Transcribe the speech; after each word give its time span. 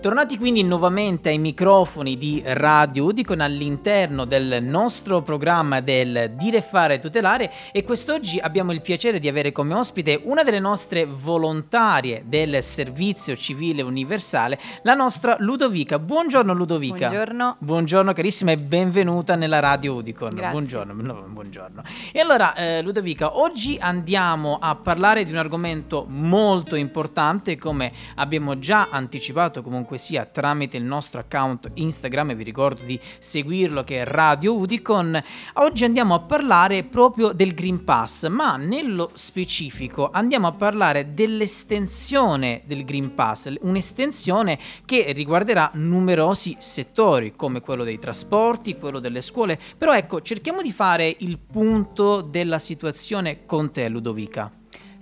Tornati 0.00 0.38
quindi 0.38 0.62
nuovamente 0.62 1.28
ai 1.30 1.38
microfoni 1.38 2.16
di 2.16 2.40
Radio 2.44 3.06
Udicon 3.06 3.40
all'interno 3.40 4.26
del 4.26 4.62
nostro 4.62 5.22
programma 5.22 5.80
del 5.80 6.34
Dire 6.36 6.60
Fare 6.60 7.00
Tutelare 7.00 7.50
e 7.72 7.82
quest'oggi 7.82 8.38
abbiamo 8.38 8.70
il 8.70 8.80
piacere 8.80 9.18
di 9.18 9.26
avere 9.26 9.50
come 9.50 9.74
ospite 9.74 10.20
una 10.22 10.44
delle 10.44 10.60
nostre 10.60 11.04
volontarie 11.04 12.22
del 12.26 12.62
Servizio 12.62 13.34
Civile 13.34 13.82
Universale, 13.82 14.60
la 14.82 14.94
nostra 14.94 15.34
Ludovica. 15.40 15.98
Buongiorno 15.98 16.52
Ludovica. 16.52 17.08
Buongiorno. 17.08 17.56
Buongiorno 17.58 18.12
carissima 18.12 18.52
e 18.52 18.58
benvenuta 18.58 19.34
nella 19.34 19.58
Radio 19.58 19.94
Udicon. 19.94 20.34
Grazie. 20.34 20.50
Buongiorno, 20.52 20.92
no, 20.92 21.24
buongiorno. 21.26 21.82
E 22.12 22.20
allora 22.20 22.54
eh, 22.54 22.82
Ludovica, 22.82 23.36
oggi 23.36 23.76
andiamo 23.80 24.58
a 24.60 24.76
parlare 24.76 25.24
di 25.24 25.32
un 25.32 25.38
argomento 25.38 26.04
molto 26.06 26.76
importante 26.76 27.58
come 27.58 27.90
abbiamo 28.14 28.60
già 28.60 28.86
anticipato 28.92 29.60
comunque 29.60 29.77
comunque 29.78 29.98
sia 29.98 30.24
tramite 30.24 30.76
il 30.76 30.82
nostro 30.82 31.20
account 31.20 31.70
Instagram 31.74 32.30
e 32.30 32.34
vi 32.34 32.42
ricordo 32.42 32.82
di 32.82 32.98
seguirlo 33.20 33.84
che 33.84 34.02
è 34.02 34.04
Radio 34.04 34.56
Udicon. 34.56 35.22
Oggi 35.54 35.84
andiamo 35.84 36.14
a 36.14 36.20
parlare 36.20 36.82
proprio 36.82 37.30
del 37.30 37.54
Green 37.54 37.84
Pass, 37.84 38.26
ma 38.26 38.56
nello 38.56 39.10
specifico 39.14 40.10
andiamo 40.10 40.48
a 40.48 40.52
parlare 40.52 41.14
dell'estensione 41.14 42.62
del 42.64 42.84
Green 42.84 43.14
Pass, 43.14 43.52
un'estensione 43.60 44.58
che 44.84 45.12
riguarderà 45.12 45.70
numerosi 45.74 46.56
settori 46.58 47.36
come 47.36 47.60
quello 47.60 47.84
dei 47.84 48.00
trasporti, 48.00 48.78
quello 48.78 48.98
delle 48.98 49.20
scuole, 49.20 49.60
però 49.78 49.94
ecco 49.94 50.22
cerchiamo 50.22 50.60
di 50.60 50.72
fare 50.72 51.14
il 51.18 51.38
punto 51.38 52.20
della 52.20 52.58
situazione 52.58 53.46
con 53.46 53.70
te 53.70 53.88
Ludovica. 53.88 54.50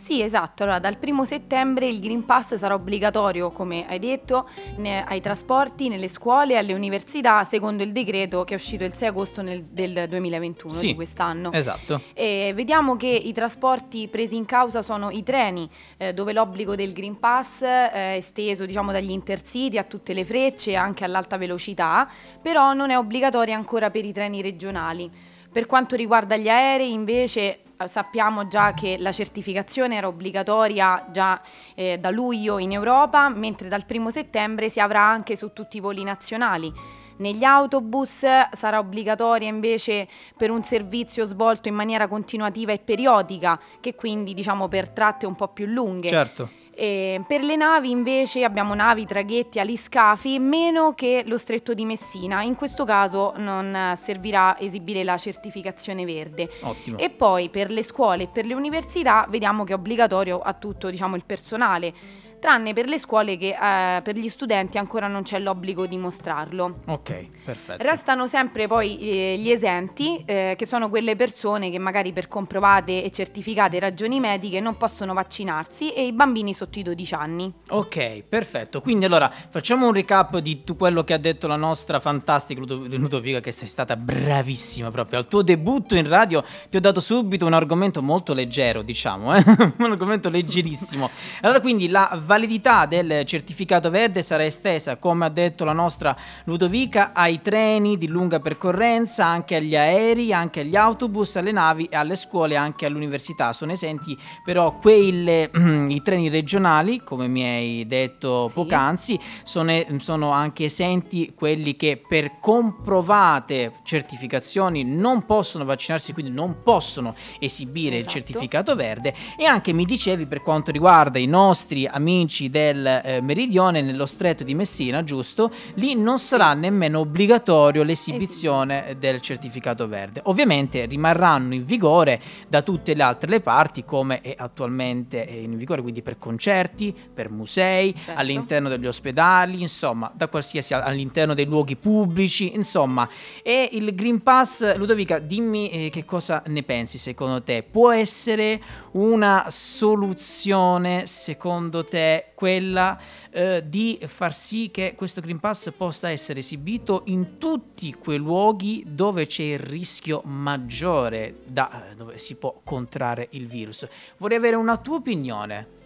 Sì, 0.07 0.23
esatto. 0.23 0.63
Allora, 0.63 0.79
dal 0.79 0.99
primo 0.99 1.25
settembre 1.25 1.89
il 1.89 1.99
Green 1.99 2.25
Pass 2.25 2.55
sarà 2.55 2.75
obbligatorio, 2.75 3.51
come 3.51 3.89
hai 3.89 3.99
detto, 3.99 4.49
ne- 4.77 5.03
ai 5.05 5.21
trasporti, 5.21 5.89
nelle 5.89 6.07
scuole 6.07 6.53
e 6.53 6.57
alle 6.59 6.75
università, 6.75 7.43
secondo 7.43 7.83
il 7.83 7.91
decreto 7.91 8.45
che 8.45 8.55
è 8.55 8.57
uscito 8.57 8.85
il 8.85 8.95
6 8.95 9.09
agosto 9.09 9.43
nel- 9.43 9.65
del 9.65 10.07
2021 10.09 10.73
Sì, 10.73 10.87
di 10.87 10.95
quest'anno. 10.95 11.51
Esatto. 11.51 12.01
E 12.15 12.53
vediamo 12.55 12.95
che 12.95 13.09
i 13.09 13.33
trasporti 13.33 14.07
presi 14.07 14.37
in 14.37 14.45
causa 14.45 14.81
sono 14.83 15.11
i 15.11 15.25
treni, 15.25 15.69
eh, 15.97 16.15
dove 16.15 16.33
l'obbligo 16.33 16.77
del 16.77 16.93
Green 16.93 17.19
Pass 17.19 17.63
eh, 17.63 17.91
è 17.91 18.15
esteso 18.17 18.65
diciamo, 18.65 18.93
dagli 18.93 19.11
intercity 19.11 19.77
a 19.77 19.83
tutte 19.83 20.13
le 20.13 20.25
frecce 20.25 20.71
e 20.71 20.77
anche 20.77 21.03
all'alta 21.03 21.37
velocità, 21.37 22.09
però 22.41 22.75
non 22.75 22.91
è 22.91 22.97
obbligatoria 22.97 23.57
ancora 23.57 23.91
per 23.91 24.05
i 24.05 24.13
treni 24.13 24.41
regionali. 24.41 25.11
Per 25.51 25.67
quanto 25.67 25.97
riguarda 25.97 26.37
gli 26.37 26.49
aerei, 26.49 26.93
invece, 26.93 27.61
sappiamo 27.85 28.49
già 28.49 28.73
che 28.73 28.97
la 28.99 29.13
certificazione 29.13 29.97
era 29.97 30.09
obbligatoria 30.09 31.07
già 31.11 31.41
eh, 31.75 31.99
da 31.99 32.11
luglio 32.11 32.59
in 32.59 32.73
Europa, 32.73 33.29
mentre 33.29 33.69
dal 33.69 33.85
primo 33.85 34.11
settembre 34.11 34.69
si 34.69 34.81
avrà 34.81 35.03
anche 35.03 35.37
su 35.37 35.53
tutti 35.53 35.77
i 35.77 35.81
voli 35.81 36.03
nazionali. 36.03 36.73
Negli 37.19 37.45
autobus 37.45 38.25
sarà 38.53 38.79
obbligatoria 38.79 39.49
invece 39.49 40.07
per 40.37 40.51
un 40.51 40.63
servizio 40.63 41.25
svolto 41.25 41.69
in 41.69 41.75
maniera 41.75 42.09
continuativa 42.09 42.73
e 42.73 42.79
periodica, 42.79 43.59
che 43.81 43.95
quindi 43.95 44.35
diciamo 44.35 44.69
per 44.69 44.91
tratte 44.91 45.25
un 45.27 45.35
po' 45.35 45.49
più 45.49 45.67
lunghe. 45.67 46.09
Certo. 46.09 46.65
E 46.79 47.25
per 47.27 47.43
le 47.43 47.57
navi 47.57 47.91
invece 47.91 48.45
abbiamo 48.45 48.75
navi, 48.75 49.07
traghetti, 49.07 49.59
aliscafi, 49.59 50.39
meno 50.39 50.93
che 50.93 51.25
lo 51.27 51.39
stretto 51.39 51.73
di 51.73 51.87
Messina. 51.87 52.43
In 52.43 52.55
questo 52.55 52.85
caso 52.85 53.33
non 53.39 53.95
servirà 53.97 54.59
esibire 54.59 55.03
la 55.03 55.17
certificazione 55.17 56.05
verde. 56.05 56.51
Ottimo. 56.61 56.99
E 56.99 57.09
poi 57.09 57.49
per 57.49 57.71
le 57.71 57.83
scuole 57.83 58.25
e 58.25 58.29
per 58.29 58.45
le 58.45 58.53
università 58.53 59.27
vediamo 59.31 59.65
che 59.65 59.73
è 59.73 59.77
obbligatorio 59.77 60.39
a 60.39 60.53
tutto 60.53 60.91
diciamo, 60.91 61.17
il 61.17 61.25
personale, 61.25 61.95
tranne 62.39 62.73
per 62.73 62.87
le 62.87 62.99
scuole 62.99 63.37
che 63.37 63.57
eh, 63.61 64.03
per 64.03 64.17
gli 64.17 64.29
studenti 64.29 64.79
ancora 64.79 65.07
non 65.07 65.23
c'è 65.23 65.39
l'obbligo 65.39 65.87
di 65.87 65.97
mostrarlo. 65.97 66.81
Ok, 66.87 67.29
perfetto. 67.45 67.83
Restano 67.83 68.27
sempre 68.27 68.67
poi 68.67 68.99
eh, 68.99 69.37
gli 69.39 69.51
esenti, 69.51 70.23
eh, 70.25 70.55
che 70.57 70.67
sono 70.67 70.89
quelle 70.89 71.17
persone 71.17 71.71
che 71.71 71.79
magari 71.79 72.13
per 72.13 72.29
comprovate 72.29 73.03
e 73.03 73.11
certificate 73.11 73.79
ragioni 73.79 74.21
mediche 74.21 74.61
non 74.61 74.77
possono 74.77 75.15
vaccinarsi 75.15 75.93
e 75.93 76.07
i 76.07 76.13
bambini 76.13 76.55
sotto 76.55 76.79
i 76.79 76.83
12 76.83 77.15
anni. 77.15 77.53
Ok, 77.71 78.25
perfetto. 78.29 78.81
Quindi 78.81 79.05
allora 79.05 79.31
facciamo 79.31 79.87
un 79.87 79.93
recap 79.93 80.39
di 80.39 80.59
tutto 80.59 80.77
quello 80.77 81.05
che 81.05 81.13
ha 81.15 81.19
detto 81.19 81.47
la 81.47 81.57
nostra 81.57 82.01
fantastica 82.01 82.61
Ludo- 82.61 82.87
Ludovica, 82.87 83.41
che 83.41 83.53
sei 83.53 83.69
stata 83.69 83.97
bravissima 83.97 84.91
proprio. 84.91 85.19
Al 85.19 85.29
tuo 85.29 85.43
debutto 85.43 85.97
in 85.97 86.09
radio 86.09 86.45
ti 86.69 86.77
ho 86.77 86.81
dato 86.81 87.01
subito 87.01 87.47
un 87.47 87.53
argomento 87.53 88.03
molto 88.03 88.35
leggero, 88.35 88.83
diciamo, 88.83 89.35
eh? 89.35 89.43
un 89.79 89.91
argomento 89.91 90.29
leggerissimo. 90.29 91.09
Allora 91.43 91.61
quindi 91.61 91.89
la 91.89 92.21
validità 92.27 92.85
del 92.87 93.25
certificato 93.25 93.89
verde 93.89 94.23
sarà 94.23 94.45
estesa, 94.45 94.97
come 94.97 95.25
ha 95.25 95.29
detto 95.29 95.65
la 95.65 95.73
nostra 95.73 96.15
Ludovica, 96.45 97.13
ai 97.15 97.41
treni 97.41 97.97
di 97.97 98.09
lunga 98.09 98.41
percorrenza, 98.41 99.25
anche 99.25 99.55
agli 99.57 99.77
aerei, 99.77 100.33
anche 100.33 100.61
agli 100.61 100.75
autobus, 100.77 101.37
alle 101.37 101.53
navi, 101.53 101.89
alle 101.93 102.17
scuole 102.17 102.55
e 102.55 102.57
anche 102.57 102.85
all'università. 102.85 103.53
Sono 103.53 103.73
esenti 103.73 104.19
però 104.45 104.77
quelle, 104.77 105.51
i 105.89 106.03
treni 106.03 106.29
regionali, 106.29 107.03
come 107.05 107.29
mi 107.29 107.45
hai 107.45 107.87
detto 107.87 108.49
Sì. 108.49 108.55
poc'anzi, 108.55 109.21
sono, 109.45 109.73
sono 109.99 110.31
anche 110.33 110.65
esenti 110.65 111.33
quelli 111.35 111.77
che 111.77 112.03
per 112.07 112.41
comprovate 112.41 113.73
certificazioni 113.85 114.83
non 114.85 115.25
possono 115.27 115.65
vaccinarsi, 115.65 116.13
quindi 116.13 116.33
non 116.33 116.63
possono 116.65 117.15
esibire 117.39 117.97
il 117.97 118.07
Esatto. 118.07 118.19
certificato 118.19 118.75
verde. 118.75 119.15
E 119.39 119.45
anche 119.45 119.73
mi 119.73 119.85
dicevi 119.85 120.27
per 120.27 120.43
quanto 120.43 120.73
riguarda 120.73 121.19
i 121.21 121.27
nostri 121.27 121.87
amici 121.87 122.15
del 122.25 122.87
eh, 122.87 123.21
Meridione 123.21 123.83
nello 123.83 124.07
stretto 124.07 124.43
di 124.43 124.55
Messina, 124.55 125.05
giusto? 125.05 125.51
Lì 125.75 125.95
non 125.95 126.19
sarà 126.19 126.55
nemmeno 126.55 127.01
obbligatorio 127.01 127.83
l'esibizione 127.83 128.97
del 128.99 129.21
certificato 129.21 129.87
verde. 129.87 130.23
Ovviamente 130.25 130.87
rimarranno 130.87 131.53
in 131.53 131.67
vigore 131.67 132.19
da 132.49 132.63
tutte 132.63 132.95
le 132.95 133.03
altre 133.03 133.29
le 133.29 133.41
parti 133.41 133.85
come 133.85 134.23
è 134.23 134.35
attualmente 134.37 135.19
in 135.19 135.59
vigore, 135.59 135.83
quindi 135.83 136.01
per 136.01 136.17
concerti, 136.17 136.95
per 137.13 137.29
musei, 137.31 137.95
Certo. 137.97 138.21
all'interno 138.21 138.69
degli 138.69 138.87
ospedali, 138.87 139.61
insomma, 139.61 140.11
da 140.15 140.29
qualsiasi 140.29 140.73
all'interno 140.75 141.35
dei 141.35 141.45
luoghi 141.45 141.77
pubblici, 141.77 142.55
insomma. 142.55 143.09
E 143.43 143.69
il 143.73 143.95
Green 143.95 144.23
Pass, 144.23 144.77
Ludovica, 144.77 145.19
dimmi 145.19 145.69
eh, 145.71 145.91
che 145.91 146.05
cosa 146.05 146.43
ne 146.47 146.63
pensi 146.63 146.97
secondo 146.99 147.43
te? 147.43 147.65
Può 147.69 147.91
essere 147.91 148.61
una 148.93 149.47
soluzione 149.49 151.07
secondo 151.07 151.85
te 151.85 152.06
quella 152.35 152.99
eh, 153.31 153.63
di 153.67 153.99
far 154.07 154.35
sì 154.35 154.71
che 154.71 154.95
questo 154.97 155.21
Green 155.21 155.41
Pass 155.41 155.73
possa 155.77 156.11
essere 156.11 156.41
esibito 156.41 157.03
in 157.07 157.39
tutti 157.39 157.93
quei 157.95 158.19
luoghi 158.19 158.85
dove 158.87 159.27
c'è 159.27 159.43
il 159.43 159.59
rischio 159.59 160.23
maggiore 160.25 161.41
da 161.47 161.91
eh, 161.91 161.95
dove 161.95 162.19
si 162.19 162.35
può 162.35 162.61
contrarre 162.65 163.29
il 163.31 163.47
virus? 163.47 163.87
Vorrei 164.19 164.39
avere 164.39 164.57
una 164.57 164.77
tua 164.77 164.97
opinione. 164.97 165.85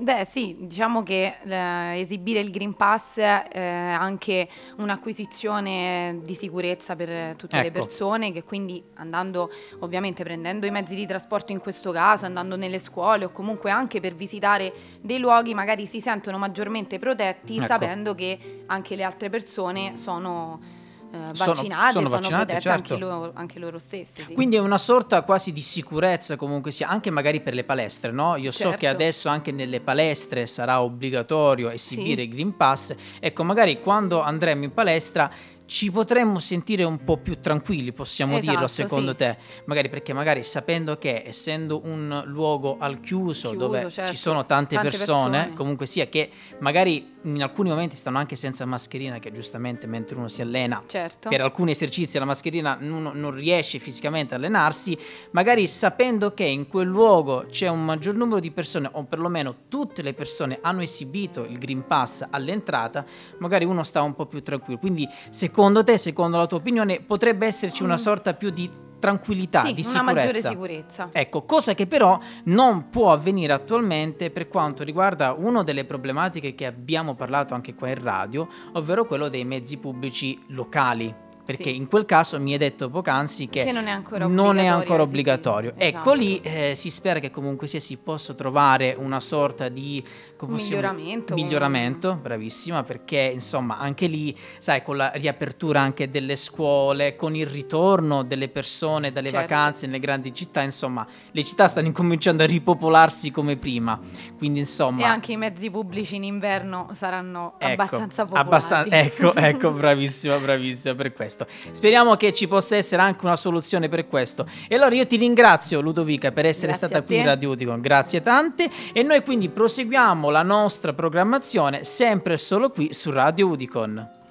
Beh 0.00 0.26
sì, 0.30 0.54
diciamo 0.60 1.02
che 1.02 1.38
eh, 1.42 1.98
esibire 1.98 2.38
il 2.38 2.52
Green 2.52 2.74
Pass 2.74 3.18
è 3.18 3.58
anche 3.58 4.48
un'acquisizione 4.76 6.20
di 6.22 6.34
sicurezza 6.36 6.94
per 6.94 7.34
tutte 7.34 7.56
le 7.56 7.66
Ecco. 7.66 7.80
persone 7.80 8.30
che 8.30 8.44
quindi 8.44 8.80
andando 8.94 9.50
ovviamente 9.80 10.22
prendendo 10.22 10.66
i 10.66 10.70
mezzi 10.70 10.94
di 10.94 11.04
trasporto 11.04 11.50
in 11.50 11.58
questo 11.58 11.90
caso, 11.90 12.26
andando 12.26 12.56
nelle 12.56 12.78
scuole 12.78 13.24
o 13.24 13.30
comunque 13.30 13.72
anche 13.72 13.98
per 13.98 14.14
visitare 14.14 14.72
dei 15.00 15.18
luoghi 15.18 15.52
magari 15.52 15.84
si 15.86 16.00
sentono 16.00 16.38
maggiormente 16.38 17.00
protetti 17.00 17.56
Ecco. 17.56 17.66
sapendo 17.66 18.14
che 18.14 18.62
anche 18.66 18.94
le 18.94 19.02
altre 19.02 19.30
persone 19.30 19.96
sono 19.96 20.76
eh, 21.10 21.34
Sono- 21.34 21.52
vaccinate, 21.54 21.92
sono 21.92 22.08
vaccinate, 22.08 22.60
certo. 22.60 22.92
anche, 22.94 22.96
loro, 23.04 23.30
anche 23.34 23.58
loro 23.58 23.78
stesse. 23.78 24.24
sì. 24.26 24.34
Quindi 24.34 24.56
è 24.56 24.60
una 24.60 24.78
sorta 24.78 25.22
quasi 25.22 25.52
di 25.52 25.60
sicurezza 25.62 26.36
comunque 26.36 26.70
sia, 26.70 26.88
anche 26.88 27.10
magari 27.10 27.40
per 27.40 27.54
le 27.54 27.64
palestre, 27.64 28.10
no? 28.12 28.36
Io 28.36 28.50
so 28.50 28.70
che 28.70 28.78
Certo. 28.80 28.86
adesso 28.88 29.28
anche 29.28 29.50
nelle 29.52 29.80
palestre 29.80 30.46
sarà 30.46 30.82
obbligatorio 30.82 31.70
esibire 31.70 32.22
Sì. 32.22 32.28
il 32.28 32.34
Green 32.34 32.56
Pass. 32.56 32.94
Ecco, 33.20 33.42
magari 33.44 33.80
quando 33.80 34.20
andremo 34.20 34.64
in 34.64 34.72
palestra 34.74 35.30
ci 35.68 35.90
potremmo 35.90 36.38
sentire 36.38 36.82
un 36.82 37.04
po' 37.04 37.18
più 37.18 37.40
tranquilli, 37.40 37.92
possiamo 37.92 38.38
dirlo 38.38 38.64
Esatto, 38.64 38.68
secondo 38.68 39.10
sì. 39.10 39.16
te? 39.18 39.36
Magari 39.66 39.90
perché 39.90 40.14
magari 40.14 40.42
sapendo 40.42 40.96
che 40.96 41.24
essendo 41.26 41.82
un 41.84 42.22
luogo 42.24 42.78
al 42.80 43.00
chiuso, 43.00 43.50
Chiuso, 43.50 43.66
dove 43.66 43.90
certo. 43.90 44.10
ci 44.10 44.16
sono 44.16 44.46
tante, 44.46 44.76
Tante 44.76 44.88
persone, 44.88 45.30
persone. 45.36 45.54
comunque 45.54 45.84
sia 45.84 46.06
che 46.06 46.30
magari 46.60 47.16
in 47.24 47.42
alcuni 47.42 47.68
momenti 47.68 47.96
stanno 47.96 48.16
anche 48.16 48.34
senza 48.34 48.64
mascherina, 48.64 49.18
che 49.18 49.30
giustamente 49.30 49.86
mentre 49.86 50.16
uno 50.16 50.28
si 50.28 50.40
allena 50.40 50.82
certo. 50.86 51.28
per 51.28 51.42
alcuni 51.42 51.72
esercizi 51.72 52.18
la 52.18 52.24
mascherina 52.24 52.78
non, 52.80 53.10
non 53.12 53.30
riesce 53.30 53.78
fisicamente 53.78 54.32
a 54.32 54.38
allenarsi, 54.38 54.96
magari 55.32 55.66
sapendo 55.66 56.32
che 56.32 56.44
in 56.44 56.66
quel 56.66 56.88
luogo 56.88 57.44
c'è 57.50 57.68
un 57.68 57.84
maggior 57.84 58.14
numero 58.14 58.40
di 58.40 58.50
persone, 58.52 58.88
o 58.90 59.04
perlomeno 59.04 59.54
tutte 59.68 60.00
le 60.00 60.14
persone 60.14 60.60
hanno 60.62 60.80
esibito 60.80 61.44
il 61.44 61.58
Green 61.58 61.86
Pass 61.86 62.24
all'entrata, 62.30 63.04
magari 63.40 63.66
uno 63.66 63.82
sta 63.82 64.00
un 64.00 64.14
po' 64.14 64.24
più 64.24 64.40
tranquillo. 64.40 64.78
Quindi, 64.78 65.06
secondo 65.28 65.56
te, 65.84 65.98
secondo 65.98 66.36
la 66.36 66.46
tua 66.46 66.58
opinione, 66.58 67.00
potrebbe 67.00 67.46
esserci 67.46 67.82
una 67.82 67.94
Mm. 67.94 67.98
sorta 67.98 68.34
più 68.34 68.50
di 68.50 68.70
tranquillità, 68.98 69.64
sì, 69.64 69.74
di 69.74 69.82
una 69.82 69.90
sicurezza. 69.90 70.02
maggiore 70.02 70.40
sicurezza. 70.40 71.08
Ecco, 71.12 71.42
cosa 71.44 71.74
che 71.74 71.86
però 71.86 72.18
non 72.44 72.88
può 72.90 73.12
avvenire 73.12 73.52
attualmente 73.52 74.30
per 74.30 74.48
quanto 74.48 74.82
riguarda 74.82 75.34
una 75.38 75.62
delle 75.62 75.84
problematiche 75.84 76.54
che 76.54 76.66
abbiamo 76.66 77.14
parlato 77.14 77.54
anche 77.54 77.74
qua 77.74 77.88
in 77.88 78.02
radio, 78.02 78.48
ovvero 78.72 79.04
quello 79.04 79.28
dei 79.28 79.44
mezzi 79.44 79.76
pubblici 79.78 80.40
locali. 80.48 81.14
Perché 81.48 81.70
Sì. 81.70 81.76
in 81.76 81.88
quel 81.88 82.04
caso 82.04 82.38
mi 82.38 82.52
hai 82.52 82.58
detto 82.58 82.90
poc'anzi 82.90 83.48
che, 83.48 83.64
Che 83.64 83.72
non 83.72 83.86
è 83.86 83.90
ancora 83.90 84.26
non 84.26 84.32
obbligatorio 84.48 84.74
ancora 84.74 85.02
obbligatorio. 85.02 85.72
Ecco 85.78 85.86
Esatto. 85.98 86.12
lì 86.12 86.40
eh, 86.42 86.74
si 86.76 86.90
spera 86.90 87.20
che 87.20 87.30
comunque 87.30 87.66
sia 87.66 87.80
si 87.80 87.96
possa 87.96 88.34
trovare 88.34 88.94
una 88.98 89.18
sorta 89.18 89.70
di 89.70 90.04
Miglioramento. 90.40 91.34
miglioramento, 91.34 92.14
bravissima, 92.20 92.82
perché 92.84 93.30
insomma 93.32 93.78
anche 93.78 94.06
lì, 94.06 94.36
sai, 94.58 94.82
con 94.82 94.96
la 94.98 95.10
riapertura 95.14 95.80
anche 95.80 96.10
delle 96.10 96.36
scuole, 96.36 97.16
con 97.16 97.34
il 97.34 97.46
ritorno 97.46 98.22
delle 98.22 98.48
persone 98.48 99.10
dalle 99.10 99.30
Certo. 99.30 99.46
vacanze 99.54 99.86
nelle 99.86 99.98
grandi 99.98 100.32
città, 100.34 100.60
insomma, 100.62 101.04
le 101.32 101.44
città 101.44 101.66
stanno 101.66 101.86
incominciando 101.88 102.42
a 102.42 102.46
ripopolarsi 102.46 103.30
come 103.30 103.56
prima. 103.56 103.98
Quindi 104.36 104.60
insomma, 104.60 105.00
E 105.00 105.04
anche 105.04 105.32
i 105.32 105.36
mezzi 105.36 105.70
pubblici 105.70 106.16
in 106.16 106.24
inverno 106.24 106.88
saranno 106.94 107.54
Ecco, 107.58 107.72
abbastanza 107.72 108.22
popolati. 108.24 108.46
abbastan- 108.46 108.86
ecco, 108.92 109.34
ecco, 109.34 109.70
bravissima, 109.72 110.36
bravissima 110.36 110.94
per 110.94 111.12
questo. 111.14 111.37
Speriamo 111.70 112.16
che 112.16 112.32
ci 112.32 112.48
possa 112.48 112.76
essere 112.76 113.02
anche 113.02 113.24
una 113.24 113.36
soluzione 113.36 113.88
per 113.88 114.06
questo. 114.06 114.46
E 114.68 114.74
allora 114.74 114.94
io 114.94 115.06
ti 115.06 115.16
ringrazio 115.16 115.80
Ludovica 115.80 116.32
per 116.32 116.46
essere 116.46 116.68
Grazie 116.68 116.86
stata 116.88 117.04
qui 117.04 117.16
in. 117.16 117.24
Radio 117.24 117.50
Udicon, 117.50 117.80
grazie 117.80 118.22
tante 118.22 118.68
e 118.92 119.02
noi 119.02 119.22
quindi 119.22 119.48
proseguiamo 119.48 120.30
la 120.30 120.42
nostra 120.42 120.92
programmazione 120.92 121.84
sempre 121.84 122.34
e 122.34 122.38
solo 122.38 122.70
qui 122.70 122.92
su 122.92 123.10
Radio 123.10 123.48
Udicon. 123.48 124.17